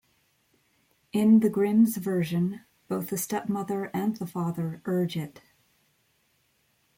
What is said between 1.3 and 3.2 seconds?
the Grimms' version, both the